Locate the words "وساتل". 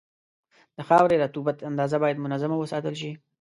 2.59-2.93